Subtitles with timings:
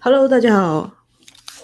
[0.00, 0.96] Hello，大家好，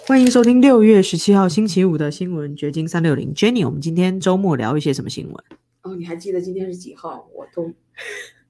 [0.07, 3.33] 欢迎收听六月十七号星期五的新闻掘金三六零。
[3.33, 5.35] Jenny，我们今天周末聊一些什么新闻？
[5.81, 7.27] 哦，你还记得今天是几号？
[7.33, 7.73] 我都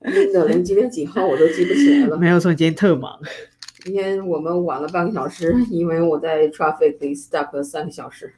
[0.03, 2.17] 真的连今天几号我都记不起来了。
[2.17, 3.19] 没有错你今天特忙，
[3.83, 8.33] 今天我们晚了半个小时，因为我在 traffic 里 stuck 了三个小时，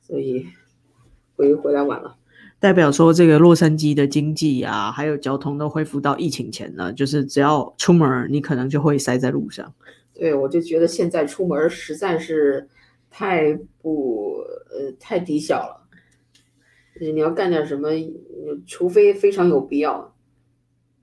[0.00, 0.48] 所以
[1.36, 2.16] 回回来晚了。
[2.60, 9.72] 代表说这个洛杉矶的经济啊，还有交通都恢复到疫情前了，就是只要出门，你可能就会塞在路上。
[10.12, 12.68] 对，我就觉得现在出门实在是
[13.10, 14.36] 太不
[14.70, 15.88] 呃太低效了，
[16.94, 17.88] 就是你要干点什么，
[18.66, 20.14] 除非非常有必要，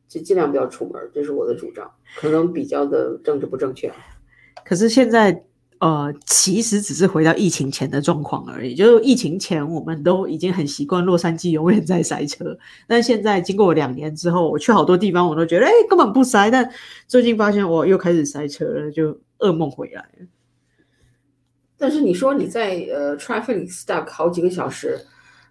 [0.08, 3.92] 就尽量不要出门，这是我的主张，可能比较的政治不正确。
[4.64, 5.44] 可是现在，
[5.80, 8.74] 呃，其实只是回到疫情前的状况而已。
[8.74, 16.72] 就是疫情前，我们都已经很习惯洛杉矶永远在塞车，但现在经过两年之后，我去好多地方，我都觉得哎根本不塞，但
[17.08, 20.28] 最近发现我又开始塞车了，就噩梦回来了。
[21.78, 25.00] 但是你说你在呃 traffic stuck 好几个小时，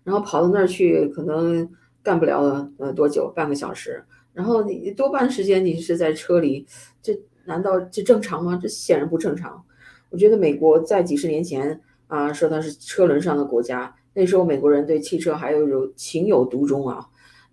[0.02, 1.70] 然后跑到那儿去，可能
[2.02, 6.66] 干不了呃多久，半个小时，然后你多半时间你是在车里，
[7.00, 8.58] 这难道这正常吗？
[8.60, 9.62] 这显然不正常。
[10.16, 17.06] 我觉得美国在几十年前啊，说它是车轮上的国家，那时候美国人对汽车还有有情有独钟啊，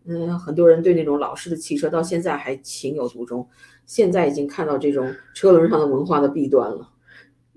[0.05, 3.45] 嗯，很多人对那种老式的汽车到现在还情有独钟，
[3.85, 6.89] 现在已经看到这种车轮上的文化的弊端了。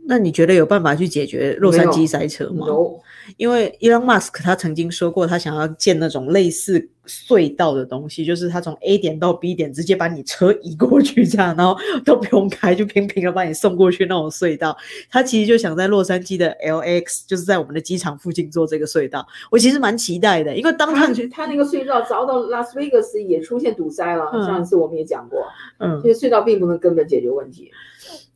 [0.08, 2.66] 那你觉得有办法去解决洛杉矶塞车吗？
[2.66, 3.00] 有，
[3.36, 14.76] 因为 Elon Musk 他曾经说过，他想要建那种类似隧道的东西，就是他从 A 点到 B 点直接把你车移过去，这样，然后都不用开，就平平的把你送过去那种隧道。
[15.10, 19.26] 他其实就想在洛杉矶的 LX，就是在我们的机场附近做这个隧道。
[19.50, 25.40] 我其实蛮期待的，因为当他他他那个隧道凿到拉斯维加斯也出现堵塞了，嗯上一次我们也讲过，
[25.78, 27.72] 嗯这，个隧道并不能根本解决问题。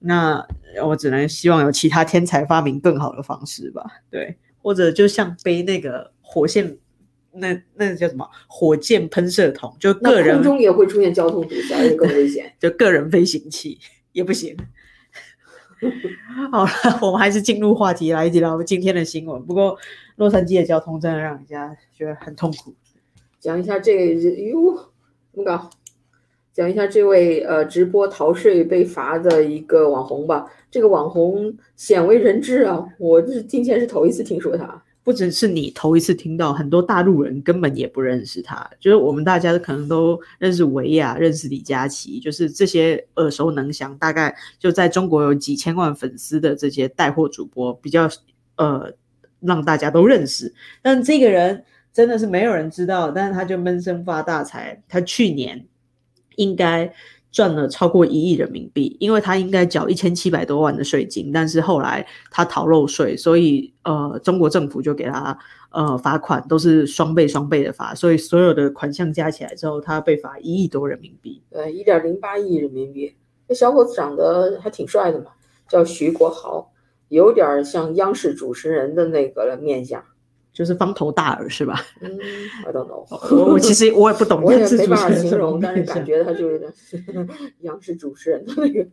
[0.01, 0.47] 那
[0.85, 3.85] 我只能希望有其他天才发明更好的方式吧。
[4.11, 6.79] 对，或者就像背那个火线，
[7.33, 12.53] 那那叫什么火箭喷射筒，就个人空中也会出现交通堵塞，也更危险。
[12.59, 13.79] 就个人飞行器
[14.13, 14.57] 也不行。
[16.53, 16.71] 好了，
[17.01, 19.43] 我们还是进入话题来聊今天的新闻。
[19.47, 19.79] 不过
[20.17, 22.75] 洛杉矶的交通真的让人家觉得很痛苦。
[23.39, 24.91] 讲一下这个，哟，
[25.33, 25.71] 怎么搞？
[26.53, 30.47] 讲一下这位呃直播逃税被罚的一个网红吧。
[30.71, 34.83] 这个网红鲜为人知啊，我是今天是头一次听说他。
[35.03, 38.71] 不只是你头一次听到，很多大陆人根本也不认识他。
[38.79, 48.09] 就是我们大家可能都认识维亚，认识李佳琦，就是这些耳熟能详，大概就在中国有几千万粉丝的这些带货主播，比较
[48.57, 48.93] 呃
[49.41, 50.53] 让大家都认识。
[50.83, 54.81] 但这个人真的是没有人知道，但是他就闷声发大财。
[54.87, 55.67] 他去年
[56.41, 56.91] 应该
[57.31, 65.39] 赚了超过一亿人民币，因为他应该缴一千七百多万的税金，但是后来他逃漏税，所以呃，中国政府就给他
[65.71, 71.43] 呃罚款，都是双倍双倍的罚，所以所有的款项加起来之后，他被罚一亿多人民币。
[71.51, 73.15] 呃，一点零八亿人民币。
[73.47, 75.27] 那小伙子长得还挺帅的嘛，
[75.69, 76.73] 叫徐国豪，
[77.09, 80.03] 有点像央视主持人的那个面相。
[80.61, 81.81] 就是方头大耳是吧？
[82.03, 82.11] 嗯
[82.67, 86.71] ，I don't know， 我我其实我也不懂， 我也没办法形容，但是感觉他就是
[87.63, 88.87] 央视主持人的那个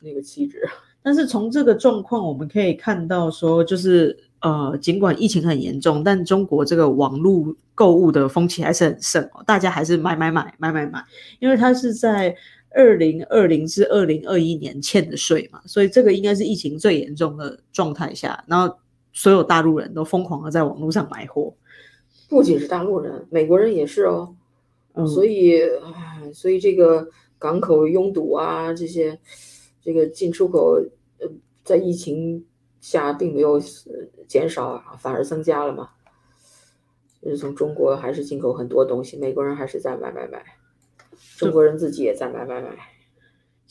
[0.00, 0.68] 那个气质。
[1.00, 11.04] 但是从这个状况，我们可以看到说，就是呃，尽管疫情很严重，但中国这个网络购物的风气还是很盛哦，大家还是买买买买买买，
[11.38, 12.34] 因为它是在
[12.70, 18.76] 二零二零至二零二一年欠的税嘛，所以这个应该是疫情最严重的状态下，然后
[19.12, 21.54] 所有大陆人都疯狂的在网络上买货，
[22.28, 24.34] 不仅是大陆人，美国人也是哦。
[24.94, 27.08] 嗯，所以，唉，所以这个
[27.38, 29.18] 港口拥堵啊，这些
[29.80, 30.80] 这个进出口，
[31.18, 31.28] 呃，
[31.64, 32.44] 在疫情
[32.80, 35.90] 下并没有呃减少啊，反而增加了嘛。
[37.22, 40.44] 就是从中国还是进口很多东西，美国人还是在买买买，
[41.36, 42.76] 中国人自己也在买买买。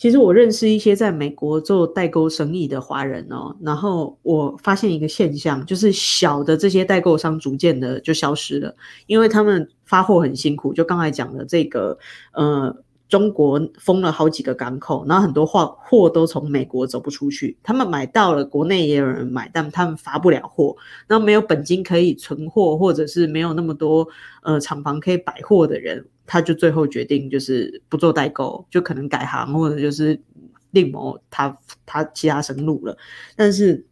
[0.01, 8.75] 其实我认识一些在美国做代购生意的华人哦，然后我发现一个现象，就是小的这些代购商逐渐的就消失了，
[9.05, 10.73] 因为他们发货很辛苦。
[10.73, 11.95] 就刚才讲的这个，
[12.33, 12.75] 呃，
[13.07, 20.75] 中国封了好几个港口，然后很多货货都从美国走不出去，他们买到了，国内也有人买，但他们发不了货，
[21.07, 24.07] 那没有本金可以存货，或者是没有那么多
[24.41, 26.07] 呃厂房可以摆货的人。
[26.31, 30.17] 他就最后决定就是不做代购，就可能改行或者就是
[30.71, 32.97] 另谋他他其他生路了。
[33.35, 33.85] 但是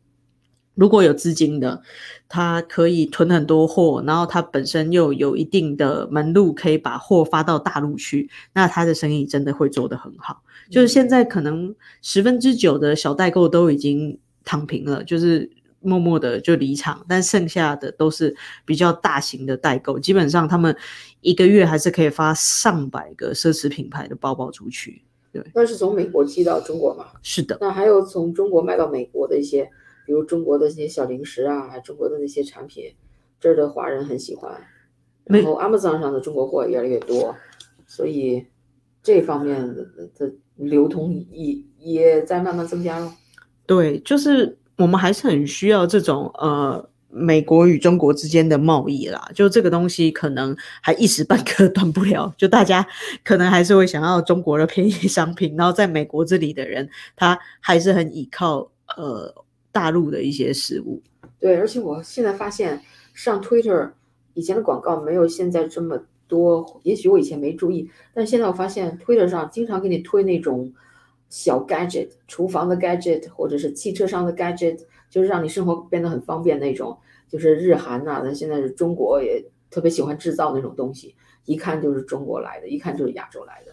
[0.73, 1.81] 如果有资金的，
[2.29, 10.41] 他可以囤很多货，然后他本身又有一定的门路，可以把货发到大陆去，那他的生意真的会做得很好。
[10.71, 15.51] 就是现在可能十分之九的小代购都已经躺平了，就是
[15.81, 18.35] 默默的就离场，但剩下的都是
[18.65, 20.75] 比较大型的代购，基本上他们
[21.21, 25.01] 一个月还是可以发上百个奢侈品牌的包包出去。
[25.31, 27.07] 对，那是从美国寄到中国嘛？
[27.21, 29.69] 是的，那还有从中国卖到美国的一些。
[30.05, 32.91] 比如中国的那些小零食啊，中国的那些产品，
[33.39, 34.59] 这儿的华人很喜欢。
[35.25, 37.35] 然后 Amazon 上的中国货越来越多，
[37.85, 38.43] 所以
[39.03, 39.85] 这方面的
[40.17, 43.13] 的流通也也在慢慢增加了。
[43.67, 49.29] 对，就是我们还是很需要这种呃美国与中国之间的贸易啦。
[49.35, 52.83] 就这个东西可能还一时半刻 断不了，就大家
[53.23, 59.45] 可能还是会想要中国的便宜商品，然后在美国这里的人他还是很依靠呃。
[59.71, 60.99] 大陆的一些事物，
[61.39, 62.81] 对，而且我现在发现
[63.13, 63.91] 上 Twitter
[64.33, 65.95] 以前的广告没有现在这么
[66.27, 70.73] 多，也许我以前没注意，但现在我发现 Twitter 上经常给你推那种
[71.29, 74.79] 小 gadget，厨房的 gadget 或者是汽车上的 gadget，
[75.09, 76.97] 就是让你生活变得很方便那种，
[77.29, 81.15] 就是日韩呐，那现在是中国也特别喜欢制造那种东西，
[81.45, 83.71] 一看就是中国来的，一看就是亚洲来的。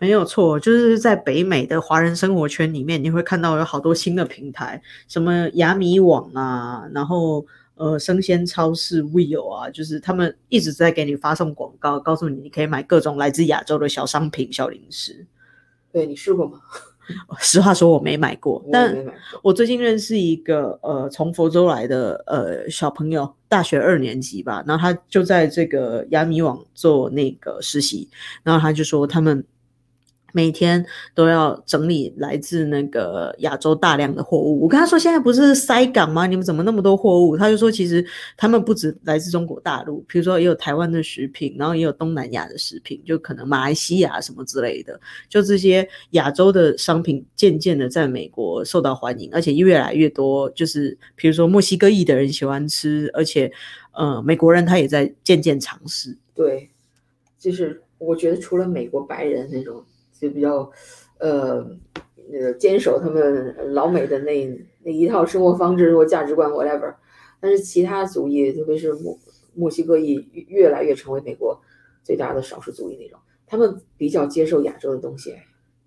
[0.00, 7.46] 没有错，就是在北美的华人生活圈里面，你会看到有好多新的平台，什么雅米网啊，然后
[7.76, 15.26] 呃生鲜超市 Will 啊，就是他们一直在给你发送广告，告诉你你可以买各种来自亚洲的小商品、小零食。
[15.94, 16.58] 对你试过吗？
[17.38, 18.94] 实话说，我没买过，但
[19.42, 28.08] 我最近认识一个呃从佛州来的呃小朋友，大学二年级吧，然后他就在这个雅米网做那个实习，
[28.42, 29.44] 然后他就说他们。
[30.36, 30.84] 每天
[31.14, 34.60] 都要整理来自那个亚洲大量的货物。
[34.60, 36.26] 我跟他说：“现在不是塞港吗？
[36.26, 38.04] 你们怎么那么多货物？”他就说：“其实
[38.36, 45.00] 他们不止来自中国大陆，比如说也有台湾的食品，然后也有东南亚的食品，就可能马来西亚什么之类的。
[45.28, 53.52] 就这些亚洲的商品渐渐的在美国受到欢迎，而且越来越多，就是比如说墨西哥裔的人喜欢吃，而且
[53.92, 56.18] 呃美国人他也在渐渐尝试。
[56.34, 56.68] 对，
[57.38, 59.80] 就是我觉得除了美国白人那种。”
[60.24, 60.70] 就比较，
[61.18, 61.64] 呃，
[62.30, 66.94] 那个坚守他们老美的那那一套生活方式或价值观，whatever。
[67.40, 69.18] 但是其他族裔，特别是墨
[69.54, 71.60] 墨西哥裔，越来越成为美国
[72.02, 73.18] 最大的少数族裔那种。
[73.46, 75.34] 他们比较接受亚洲的东西，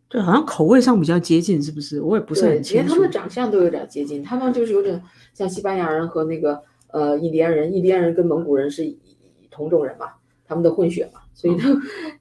[0.07, 1.99] 对，好像口味上比较接近，是不是？
[1.99, 2.85] 我也不是很清楚。
[2.85, 5.01] 连他们长相都有点接近，他们就是有点
[5.33, 8.95] 像西班牙人和那个呃印第安人，印第安人跟蒙古人是
[9.49, 10.11] 同种人嘛，
[10.45, 11.21] 他们的混血嘛。
[11.37, 11.69] 所以他，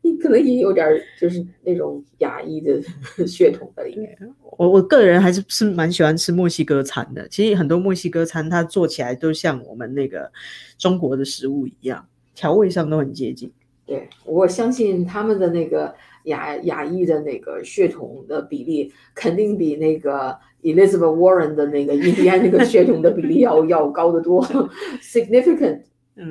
[0.02, 0.86] 你可能也有点
[1.18, 2.78] 就是那种亚裔的
[3.26, 4.14] 血统在里面。
[4.58, 7.26] 我我个人还是是蛮喜欢吃墨西哥餐的。
[7.28, 10.30] 其实很多墨西哥餐，它做起来都像我们那个
[10.76, 13.50] 中国的食物一样，调味上都很接近。
[13.86, 24.44] 对，我相信他们的那个亚亚裔的那个血统的比例，肯定比那个 Elizabeth Warren 的那个 印第安那个血统的比例要要高得多，
[25.00, 25.84] significant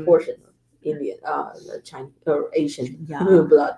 [0.05, 0.35] portion。
[0.85, 1.51] Indian 啊
[1.83, 3.05] ，Chinese or Asian
[3.49, 3.77] blood。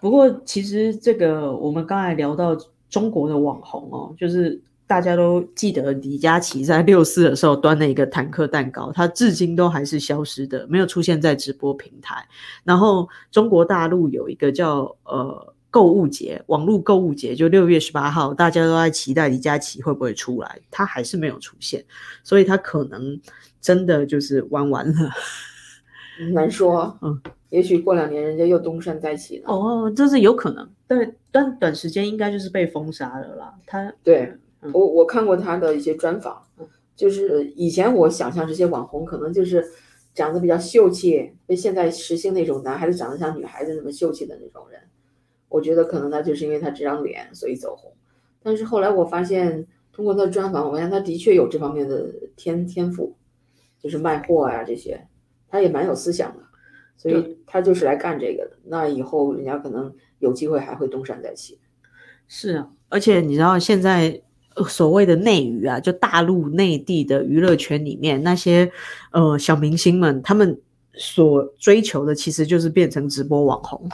[0.00, 2.56] 不过其实这个我们刚才聊到
[2.88, 12.24] 中国的网红哦，就是大家都记得李佳琦在六四的时候端了一个坦克蛋糕，他至今都还是消失的，没有出现在直播平台。
[12.62, 21.84] 然后中国大陆有一个叫呃购物节，网络购物节，就六月十八号，大家都在期待李佳琦会不会出来，他还是没有出现，
[22.22, 23.20] 所以他可能。
[23.60, 25.10] 真的就是玩完了，
[26.32, 26.96] 难说。
[27.02, 29.44] 嗯，也许过两年人家又东山再起了。
[29.46, 30.68] 哦，这是有可能。
[30.86, 33.54] 但，但短时间应该就是被封杀了啦。
[33.66, 34.32] 他对
[34.72, 36.42] 我我看过他的一些专访，
[36.96, 39.64] 就是以前我想象这些网红可能就是
[40.14, 44.80] 长得比较秀气，被现在时兴那种男孩子长得像女孩子那么秀气的那种人。
[45.48, 47.92] 我觉得可能他就是因为他这张脸所以走红。
[48.42, 53.14] 但是后来我发现，通过他的专访，我发现他的确有这方面的天天赋。
[53.80, 55.06] 就是卖货呀，这些
[55.48, 56.42] 他也蛮有思想的，
[56.96, 58.58] 所以他就是来干这个的。
[58.64, 61.58] 那以后人家可能有机会还会东山再起。
[62.26, 64.20] 是啊，而且你知道现在
[64.66, 68.70] 所谓的内娱啊，就大陆内地的娱乐圈里面那些
[69.12, 70.60] 呃小明星们，他们
[70.94, 73.88] 所追求的其实就是变成直播网红。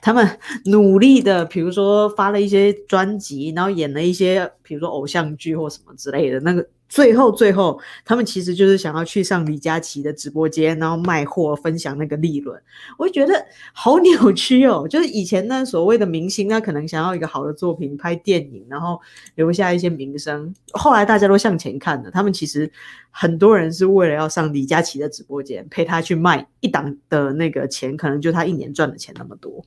[0.00, 0.26] 他们
[0.64, 6.66] 努力的，比如说发了一些专辑，然后演了一些比如说偶像剧或什么之类的，那个。
[6.88, 12.60] 最后，最后，他们其实就是想要去上李佳琦的直播间，然后卖货，分享那个利润。
[12.96, 14.86] 我就觉得好扭曲哦。
[14.88, 19.00] 就是以前呢，所谓的明星，他可能想要一个好的作品，拍电影，然后
[19.34, 20.54] 留下一些名声。
[20.72, 22.70] 后来大家都向前看了，他们其实
[23.10, 29.64] 很多人是为了要上李佳琦的直播间，陪他去卖一档的那个钱，可能就他一年赚的钱那么多。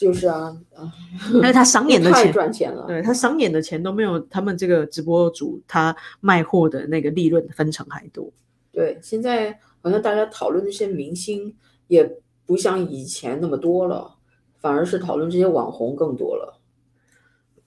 [0.00, 0.90] 就是啊，啊，
[1.30, 2.86] 因为他商演的太钱，赚钱了。
[2.86, 8.32] 对他商演的钱都没有他们这个直播主他卖货的那个利润分成还多。
[8.72, 11.54] 对，现在好像大家讨论那些明星
[11.86, 12.16] 也
[12.46, 14.14] 不像以前那么多了，
[14.58, 16.58] 反而是讨论这些网红更多了。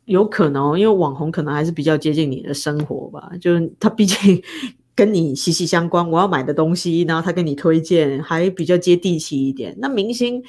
[0.05, 4.41] 有可能哦，因为网红可能还是比较接近你的生活吧，就是他毕竟
[4.95, 6.09] 跟你息息相关。
[6.09, 9.75] 我要买的东西，然后他跟你推荐，还比较接地气一点。
[9.77, 10.43] 那明星，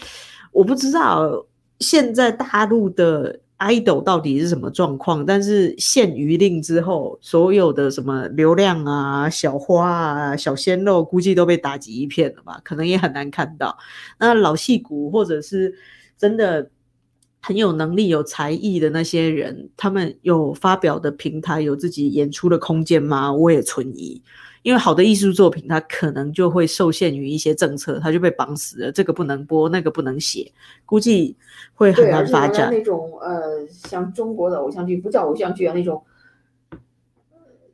[0.50, 1.47] 我不知道
[1.81, 12.61] 现在大陆的 idol 到底是什么状况，但是限娱令之后，所有的什么流量啊、小花啊、小鲜肉，估计都被打击一片了吧？
[12.64, 13.78] 可能也很难看到。
[14.19, 15.75] 那老戏骨或者是
[16.19, 16.71] 真的
[17.40, 23.33] 很有能力、有才艺的那些人，他们有发表的平台、有自己演出的空间吗？
[23.33, 24.23] 我也存疑。
[24.64, 30.50] 因为好的艺术作品，它可能就会受限于一些政策，它就被绑死了，这个不能播，那个不能写，
[30.87, 31.37] 估计
[31.75, 32.71] 会很难发展。
[32.73, 36.02] 那种呃，像中国的偶像剧，不叫偶像剧啊，那种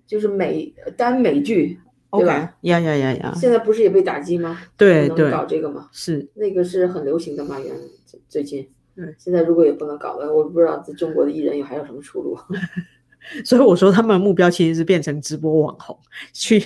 [0.05, 1.79] 就是美单美剧，
[2.11, 2.57] 对吧？
[2.63, 4.59] 呀呀呀呀，现在不是也被打击吗？
[4.77, 5.89] 对能对对搞这个吗？
[5.93, 7.73] 是，那个是很流行的嘛，原
[8.05, 8.69] 最最近。
[8.97, 12.37] 对，现在如果也不能搞了，我不知道在中国的艺人有还有什么出路。
[13.45, 15.99] 所以我说他们的目标其实是变成直播网红，
[16.33, 16.59] 去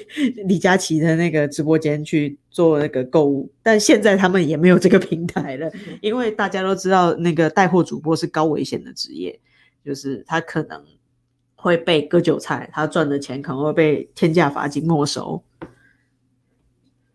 [0.46, 5.70] 李佳琦的那个直播间去做那个购物，但现在他们也没有这个平台了，
[6.00, 9.38] 因为大家都知道那个带货主播是高危险的职业，
[9.84, 10.82] 就是他可能
[11.54, 15.42] 会被割韭菜，他赚的钱可能会被天价罚金没收。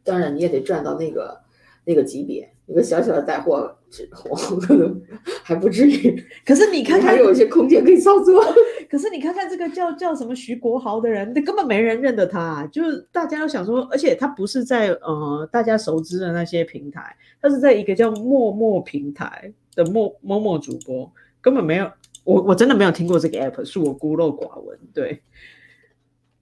[0.03, 1.41] 当然，你也得赚到那个
[1.85, 3.75] 那个级别，一个小小的带货
[4.61, 5.01] 可能
[5.43, 6.23] 还不至于。
[6.45, 8.41] 可是你看看还有一些空间可以操作。
[8.89, 21.11] 可是你看看这个叫叫什么徐国豪的人，那根本没人认得他、啊就是大家都想说，而且他不是在呃大家熟知的那些平台，他是在一个叫陌陌平台的陌陌陌主播，
[21.41, 21.91] 根本没有
[22.23, 24.77] 我我真的没有听过这个 app，是我孤陋寡闻。
[24.93, 25.21] 对，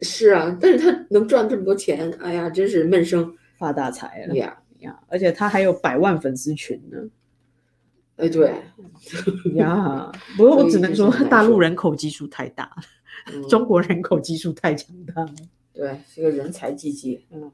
[0.02, 4.58] 是啊，但是他能赚这么多钱，哎呀，真是闷声发大财了呀！
[4.80, 5.00] 呀！
[5.08, 6.98] 而且他还有百万粉丝群呢
[8.18, 8.52] 哎，对，
[9.56, 10.12] 呀！
[10.36, 12.72] 不过我只能说大陆人口基数太大，
[13.32, 15.32] 嗯 中国人口基数太强大了。
[15.74, 17.24] 对是个人才济济。
[17.30, 17.52] 嗯，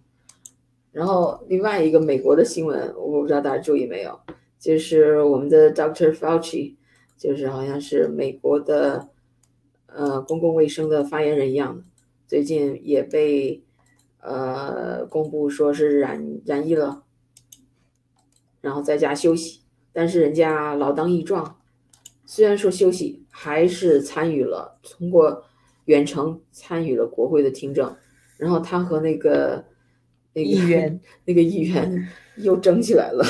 [0.94, 4.18] 然后另外一个美国的新闻，我不知道大家注意没有，
[4.58, 6.75] 就是我们的 Doctor Fauci，
[7.18, 9.10] 就是好像是美国的
[9.88, 11.84] 呃公共卫生的发言人一样的，
[12.25, 13.62] 最近也被
[14.22, 17.03] 呃公布说是染染疫了，
[18.63, 19.60] 然后在家休息，
[19.91, 21.60] 但是人家老当益壮，
[22.25, 25.43] 虽然说休息，还是参与了通过
[25.84, 27.93] 远程参与了国会的听证，
[28.38, 29.65] 然后他和那个
[30.32, 33.25] 那个议员 那个议员又争起来了，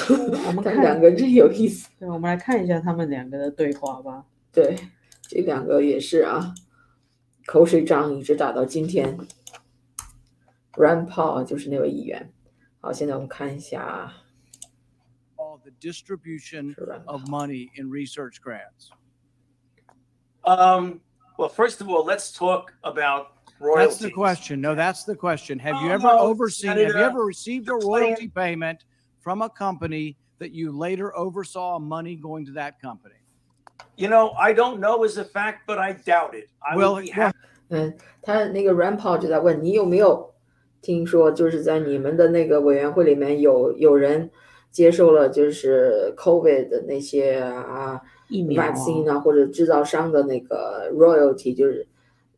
[0.45, 1.89] 我们看 他们两个真有意思。
[1.99, 4.23] 对，我们来看一下他们两个的对话吧。
[4.51, 4.75] 对，
[5.23, 6.53] 这两个也是啊，
[7.47, 9.17] 口水仗一直打到今天。
[10.73, 12.31] Rand Paul 就是那位议员。
[12.79, 14.11] 好，现在我们看一下
[15.52, 18.90] all the distribution 是 Rand of money in research grants?
[20.44, 21.00] Um,
[21.36, 23.98] well, first of all, let's talk about royalties.
[23.98, 24.60] That's the question.
[24.60, 25.58] No, that's the question.
[25.58, 28.28] Have you No, ever no, overseen, have you Senator, ever received a the plan- royalty
[28.28, 28.84] payment
[29.20, 33.16] from a company that you later oversaw money going to that company?
[33.96, 36.48] You know, I don't know as a fact, but I doubt it.
[36.62, 37.38] I Well, would be well, happy.
[37.70, 40.32] 嗯，他那个 Rand Paul 就在问你有没有
[40.80, 44.30] 听说，就是在你们的那个委员会里面有有人
[44.73, 51.87] 接受了就是 COVID 的那些啊疫苗啊 vaccine 啊或者制造商的那个 royalty，就是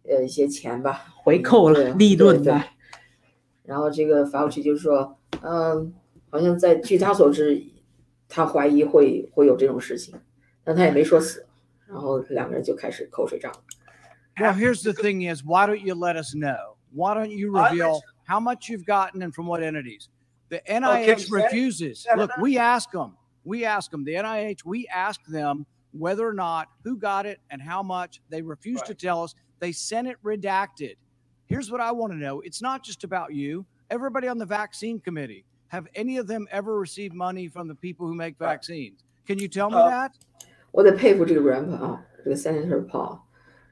[0.04, 2.54] 呃一些钱吧，回扣对了利润对。
[3.64, 5.94] 然后这个 Fauci 就说，嗯，
[6.30, 7.64] 好像在据他所知，
[8.28, 10.14] 他怀疑会会有这种事情，
[10.64, 11.48] 但他也没说死。
[11.88, 13.52] 然后两个人就开始口水仗。
[14.38, 16.76] well, here's the thing is, why don't you let us know?
[16.94, 20.10] Why don't you reveal how much you've gotten and from what entities?
[20.49, 22.07] The Okay, NIH Sen- refuses.
[22.17, 22.43] Look, Senator?
[22.43, 23.17] we ask them.
[23.45, 24.05] We ask them.
[24.05, 28.21] The NIH, we ask them whether or not who got it and how much.
[28.31, 28.99] They refuse to Right.
[28.99, 29.35] tell us.
[29.61, 30.97] They sent it redacted.
[31.47, 32.41] Here's what I want to know.
[32.41, 33.67] It's not just about you.
[33.91, 35.45] Everybody on the vaccine committee.
[35.69, 38.51] Have any of them ever received money from the people who make Right.
[38.55, 39.05] vaccines?
[39.27, 40.13] Can you tell me Uh, that?
[40.73, 43.21] 我得佩服这个 Ramp 啊，这个 Senator Paul，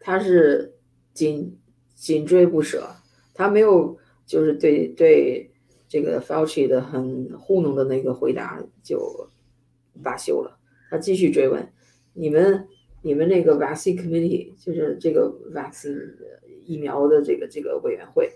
[0.00, 0.74] 他是
[1.14, 1.58] 紧
[1.94, 2.96] 紧追不舍，
[3.34, 5.51] 他没有就是对对
[5.93, 9.29] 这个 Fauci 的很糊弄的那个回答就
[10.01, 10.57] 罢休了，
[10.89, 11.71] 他继续追问
[12.13, 12.67] 你们
[13.03, 16.15] 你们那个 Vaccine Committee 就是这个 vaccine
[16.65, 18.31] 疫苗的这个这个委员会，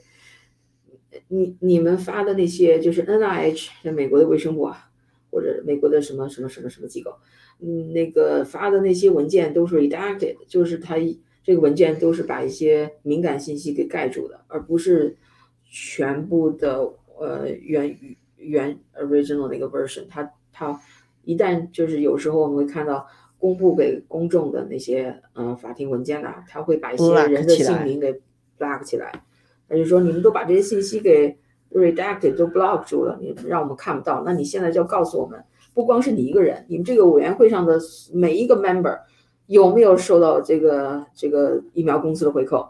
[1.29, 4.91] 你你们发的那些就是 NIH 美国的卫生部啊，
[5.31, 7.15] 或者美国的什么什么什么什么机构，
[7.59, 10.95] 嗯，那个发的那些文件都是 redacted，就是他
[11.43, 15.17] 这个文件都是把一些敏感信息给盖住的，而不是
[15.63, 17.97] 全部的呃原
[18.35, 20.05] 原 original 的一个 version。
[20.09, 20.79] 它它
[21.23, 23.07] 一旦就是有时候我们会看到
[23.37, 28.21] 公布给公众的那些呃法庭文件啊，他会把一些人的姓名给
[28.57, 29.23] block 起来，
[29.69, 31.37] 他就说你们都把这些信息给
[31.71, 34.23] redacted 都 block 住了，你让我们看不到。
[34.25, 35.43] 那你现在就要告诉我们，
[35.73, 37.77] 不光是你一个人，你们这个委员会上的
[38.13, 38.99] 每一个 member
[39.45, 42.67] 有没有受到这个这个疫苗公司的回扣？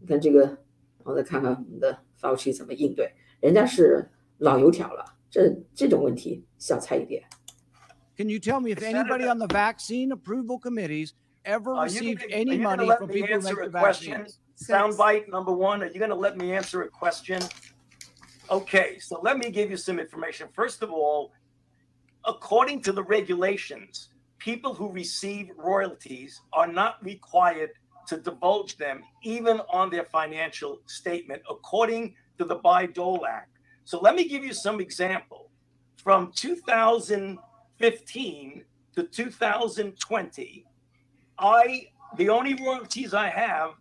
[0.00, 0.58] 你看这个，
[1.04, 3.12] 我再看看我们的 Fauci 怎么应对，
[3.43, 7.25] 人家是老油条了，这这种问题小菜一碟。
[8.17, 11.11] Can you tell me if Senator- anybody on the vaccine approval committees
[11.43, 13.33] ever Are you received gonna- are any you gonna money let from me people who
[13.35, 14.17] answer make a the question?
[14.17, 14.39] vaccines?
[14.61, 17.41] Soundbite number one, are you going to let me answer a question?
[18.51, 20.49] Okay, so let me give you some information.
[20.53, 21.31] First of all,
[22.25, 27.71] according to the regulations, people who receive royalties are not required
[28.07, 33.50] to divulge them even on their financial statement, according to the Bayh-Dole Act.
[33.84, 35.50] So let me give you some example.
[35.96, 38.64] From 2015
[38.96, 40.66] to 2020,
[41.38, 43.74] I the only royalties I have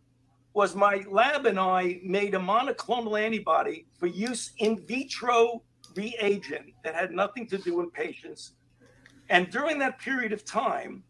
[0.54, 5.64] was my lab and I made a monoclonal antibody for use in vitro
[5.96, 8.54] reagent that had nothing to do with patients.
[9.30, 11.04] And during that period of time,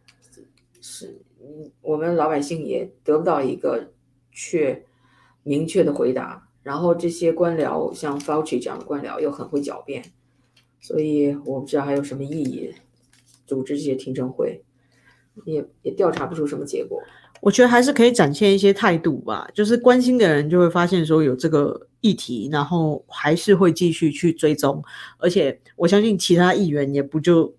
[1.80, 3.92] 我们老百姓也得不到一个
[4.32, 4.84] 确
[5.42, 6.48] 明确的回答。
[6.62, 10.04] 然后这些官僚，像 Fauci 这样的官僚又很会狡辩，
[10.80, 12.74] 所以我不知道还有什么意义
[13.46, 14.62] 组织这些听证会，
[15.46, 17.00] 也也调查不出什么结果。
[17.40, 24.82] 我觉得还是可以展现一些态度吧，就是关心的人就会发现说有这个议题，然后还是会继续去追踪，
[25.18, 27.54] 而且我相信其他议员也不就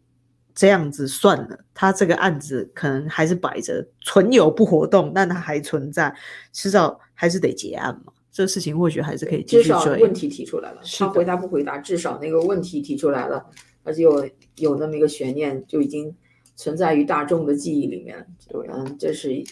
[0.53, 6.13] 这样子算了，他这个案子可能还是摆着，存有不活动，但他还存在，
[6.51, 8.13] 迟早还是得结案嘛。
[8.31, 9.79] 这个事情或许还是可以继至续追。
[9.79, 13.45] 少问题提出来了，他回答不回答，至少那个问题提出来了，
[13.83, 16.15] 而且有有那么一个悬念，就已经
[16.55, 18.27] 存在于大众的记忆里面。
[18.47, 19.45] 对嗯，这是一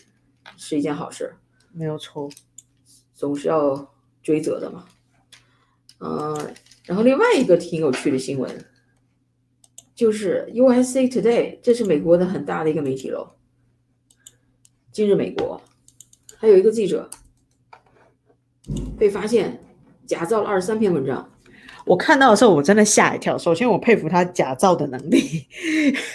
[0.55, 1.33] 是一件好事，
[1.73, 2.29] 没有错。
[3.13, 4.85] 总是要追责的嘛。
[5.99, 6.53] 嗯，
[6.85, 8.65] 然后另外一个挺有趣的新闻，
[9.97, 13.31] 就是 USA Today，这是美国的很大的一个媒体喽。
[14.91, 15.59] 今日美国，
[16.37, 17.09] 还有一个记者
[18.95, 19.59] 被发现
[20.05, 21.27] 假造了二十三篇文章。
[21.87, 23.37] 我看到的时候，我真的吓一跳。
[23.37, 25.45] 首先，我佩服他假造的能力，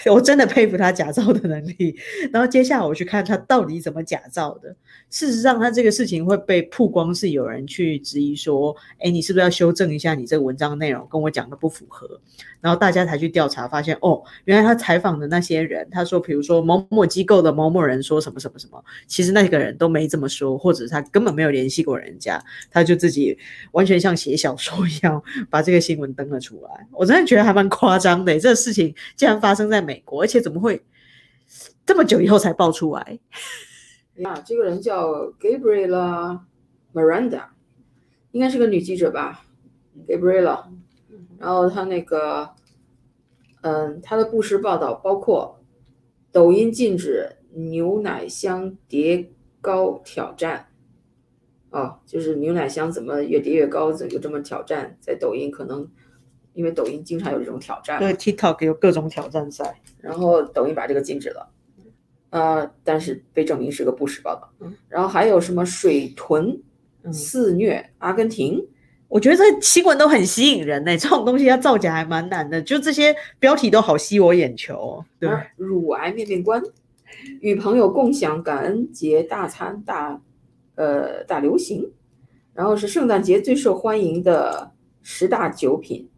[0.06, 1.96] 我真的佩服他假造的能力。
[2.30, 4.76] 然后接下来我去看他到底怎么假造的。
[5.10, 12.20] 事实上，他这个事情会被曝光，是有人去质疑说：“哎，你是不是要修正一下你这个文章内容跟我讲的不符合？”
[12.62, 23.36] 然后大家才去调查，发现哦，原来他采访的那些人，他说，比如说某某机构的某某人说什么什么什么，其实那个人都没这么说，或者他根本没有联系过人家，他就自己
[23.72, 26.86] 完全像写小说一样把这个新闻登了出来。
[26.90, 30.84] 我真的觉得还蛮夸张的，这个事情竟然发生在美国，而且怎么会
[31.86, 33.18] 这么久以后才爆出来？
[34.16, 35.08] 呀， 这个人叫
[35.40, 36.40] Gabriela
[36.92, 37.44] Miranda，
[38.32, 39.44] 应该是个女记者吧
[40.06, 40.64] ，Gabriela。
[41.38, 42.50] 然后她那个，
[43.62, 45.60] 嗯，她的不实报道包括
[46.30, 50.68] 抖音禁止牛奶香叠高挑战，
[51.72, 55.88] 哦，就是牛奶箱怎么越叠越高，怎么有这么挑战，在抖音可能
[56.52, 61.48] 因为抖音经常有这种挑战，对 TikTok 有各种挑战赛，然后抖音把这个禁止了。
[62.30, 64.50] 呃，但是被证明是个不实报道。
[64.60, 66.62] 嗯然后还有什么水豚
[67.12, 68.66] 肆虐阿根廷？
[69.08, 70.96] 我觉得这新闻都很吸引人呢。
[70.96, 75.04] 这种东西要造假还蛮难的，就这些标题都好吸我眼球。
[75.18, 76.62] 对，乳癌面面观，
[77.40, 80.18] 与朋友共享感恩节大餐大，
[80.74, 81.92] 呃大流行。
[82.54, 86.08] 然后是圣诞节最受欢迎的十大酒品，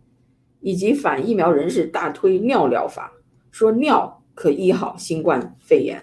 [0.60, 3.12] 以及反疫苗人士大推尿疗法，
[3.50, 4.20] 说尿。
[4.36, 6.02] 可医好新冠肺炎，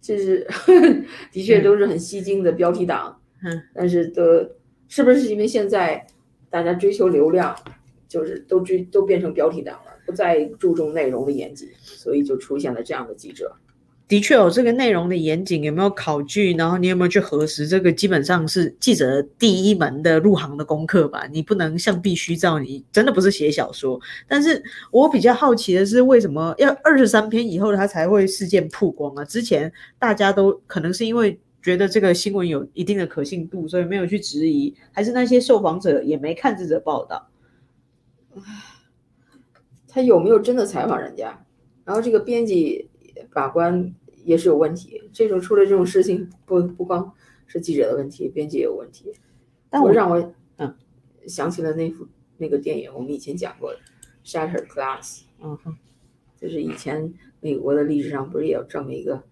[0.00, 0.46] 这是
[1.32, 3.20] 的确都是很吸睛的标题党。
[3.42, 4.22] 嗯，但是都
[4.86, 6.06] 是不是因为现在
[6.48, 7.56] 大家追求流量，
[8.06, 13.56] 就是都追都变成标题党了，不再注重内容的严谨，所以就出现了这样的记者。
[14.12, 16.52] 的确有这个内容的严谨，有没有考据？
[16.52, 17.66] 然后你有没有去核实？
[17.66, 21.26] 这个基本上是记者第一门的入行的功课吧。
[21.32, 23.98] 你不能像必须照，你真的不是写小说。
[24.28, 29.24] 但是我比较好奇的是，为什么要二十三篇以后他才会事件曝光啊？
[29.24, 37.30] 之前大家都可能是因为觉得这个新闻有一定的可信度，所以没有去质疑，还是那些受访者也没看这则报道？
[39.88, 41.46] 他有没有真的采访人家？
[41.86, 42.90] 然后这个编辑
[43.30, 43.94] 法官。
[44.24, 47.12] 也是有问题，这种出了这种事情，不不光
[47.46, 49.12] 是记者的问题，编辑也有问题。
[49.68, 50.74] 但我让我嗯
[51.26, 52.06] 想起了那幅
[52.38, 53.78] 那个电影，我们以前讲过的
[54.24, 55.00] 《Shattered Glass》，
[55.42, 55.76] 嗯哼，
[56.36, 59.22] 就是以前美国的历史上不是也有这么一个，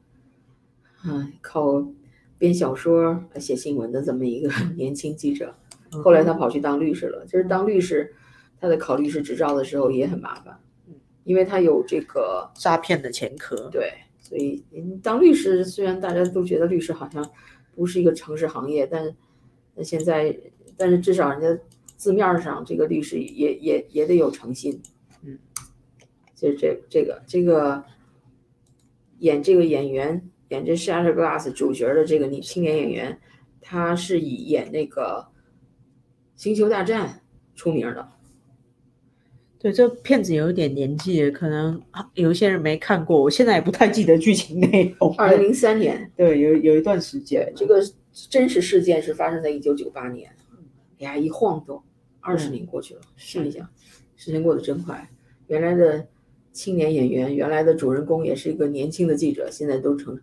[1.07, 1.87] 嗯，靠
[2.39, 5.55] 编小说写新闻的这么一个 年轻记者，
[6.03, 7.25] 后来他跑去当律师了。
[7.27, 8.15] 就是当律师，
[8.59, 10.59] 他在考律师执照的时候也很麻烦，
[11.25, 13.93] 因为他有这个诈骗的前科，对。
[14.31, 14.65] 所以，
[15.03, 17.29] 当律师虽然大家都觉得律师好像
[17.75, 19.13] 不是一个诚实行业，但
[19.75, 20.39] 那现在，
[20.77, 21.63] 但是至少人家
[21.97, 24.81] 字面上这个律师也也也得有诚信，
[25.25, 25.37] 嗯，
[26.37, 27.85] 就是这这个这个
[29.19, 33.21] 演这个演员演这《Shatter Glass》主角的这个女青年演员，
[33.61, 35.27] 她是以演那个
[36.41, 37.21] 《星球大战》
[37.59, 38.13] 出名的。
[39.63, 41.79] 对，这片子有一点年纪，可能
[42.15, 43.21] 有一些人没看过。
[43.21, 45.15] 我现在也不太记得剧情内容。
[45.19, 47.53] 二零零三年， 对，有有一段时间。
[47.55, 47.79] 这个
[48.31, 50.31] 真实事件是发生在一九九八年。
[50.99, 51.83] 哎呀，一晃都
[52.21, 53.71] 二十年过去了，试一下，
[54.17, 55.11] 时间过得真快。
[55.49, 56.07] 原来的
[56.53, 60.19] 青年演员，原来的主人公也是一个年轻的记者，现在都成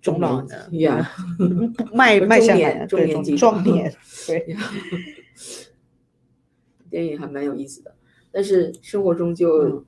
[0.00, 1.10] 中老的呀，
[1.92, 3.92] 迈迈向中年记壮年。
[4.24, 4.56] 对，
[6.88, 7.92] 电影还蛮有意思的。
[8.30, 9.84] 但是生活中就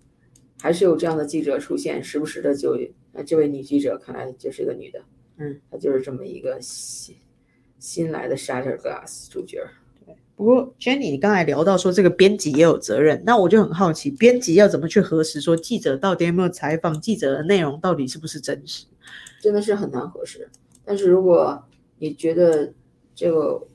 [0.60, 2.78] 还是有这样的记者出现，时不时的就，
[3.12, 5.00] 啊，这位女记者看来就是一个女的，
[5.38, 7.16] 嗯，她就是这么一个新
[7.78, 9.62] 新来的 Shatterglass 主角。
[10.06, 18.86] 对，不过 Jenny，你刚才聊到说这个编辑也有责任，那我就很好奇，编辑要怎么去核实说记者到底有没有采访，记者的内容到底是不是真实？
[19.40, 20.48] 真的是很难核实。
[20.84, 21.64] 但是如果
[21.98, 22.72] 你觉得
[23.14, 23.66] 这个，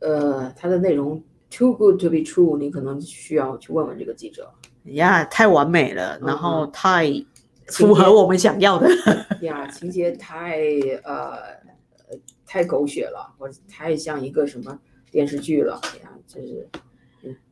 [0.00, 4.50] 呃，它的内容，Too good to be true，你可能需要去问问这个记者。
[4.84, 7.12] 呀，太完美了，然后太
[7.66, 8.88] 符合我们想要的。
[9.42, 10.62] 呀，情节太
[11.04, 11.36] 呃
[12.46, 15.78] 太狗血了，或者太像一个什么电视剧了。
[16.02, 16.68] 呀，就是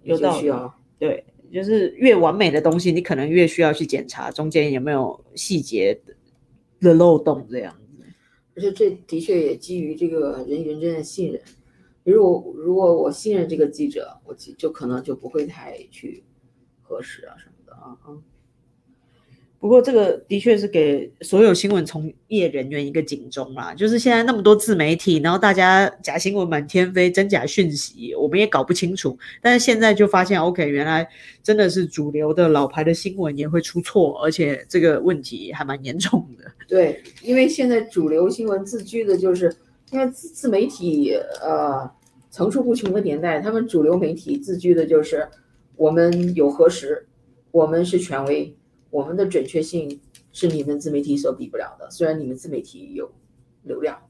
[0.02, 6.00] 有就需要对，就是越完美的东西，你可能越需要去检查中间有没有细节
[6.80, 8.04] 的漏洞这样子。
[8.56, 11.40] 而且这的确也基于这个人与人之间的信任。
[12.02, 16.24] 比如我如果我信任这个记者，我就就可能就不会太去
[16.80, 18.16] 核实啊什么的啊啊。
[19.58, 29.18] 不过这个的确是给所有新闻从业人员一个警钟啦，就是现在那么多自媒体，然后大家假新闻满天飞，真假讯息我们也搞不清楚。
[29.42, 31.06] 但是现在就发现，OK，原来
[31.42, 36.50] 真的是主流的老牌的新闻也会出错，而且这个问题还蛮严重的。
[36.66, 39.54] 对，因为现在主流新闻自居的就是，
[39.92, 41.90] 因为自自媒体呃
[42.31, 45.29] 层出不穷的年代，他们主流媒体自居的就是
[45.76, 47.09] 我们有核实，
[47.50, 48.57] 我们是权威，
[48.90, 50.00] 我们的准确性
[50.33, 51.90] 是你们自媒体所比不了的。
[51.90, 53.11] 虽然你们自媒体有
[53.64, 54.00] 流量，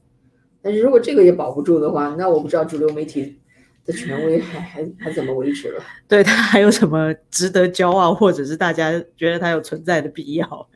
[0.61, 3.39] 但是如果这个也保不住的话，那我不知道主流媒体
[3.83, 5.83] 的权威还还还怎么维持了。
[6.07, 10.69] 对他还有什么值得骄傲，或者是大家觉得他有存在的必要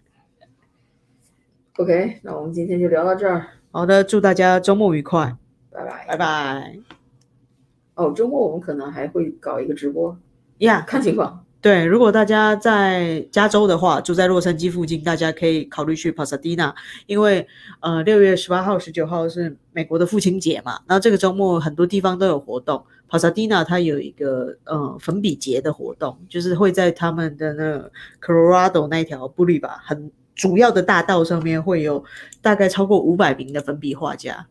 [1.78, 5.36] ？OK，那我们今天就聊到这儿，好的，祝大家周末愉快，
[5.70, 6.06] 拜拜。
[6.08, 6.80] 拜拜。
[7.96, 10.18] 哦，周末我们可能还会搞一个直播，
[10.60, 11.44] 呀、看情况。
[11.60, 16.74] 对，如果大家在加州的话，住在洛杉矶附近，大家可以考虑去帕萨蒂纳，
[17.06, 17.46] 因为
[17.82, 22.82] 呃六月十八号、十九号是美国的父亲节嘛，然后这个周末很多地方都有活动。
[23.10, 32.04] 帕萨蒂纳它有一个呃粉笔节的活动，就是会在他们的那个 Colorado 那一条布里吧，很主要的大道上面会有
[32.42, 34.48] 大概超过五百名的粉笔画家。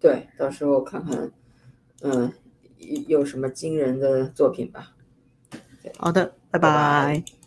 [0.00, 1.32] 对，到时候看看，
[2.02, 2.32] 嗯，
[2.78, 4.94] 有有什么惊人的作品吧。
[5.98, 7.37] 好的，拜拜拜拜